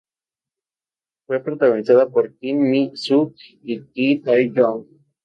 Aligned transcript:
Fue 1.27 1.39
protagonizada 1.43 2.09
por 2.09 2.35
Kim 2.39 2.57
Mi 2.57 2.91
Sook 2.95 3.35
y 3.61 3.83
Ki 3.83 4.17
Tae 4.17 4.51
Young. 4.51 4.85